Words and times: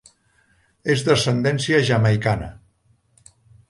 És 0.93 1.03
d'ascendència 1.09 1.85
jamaicana. 1.93 2.53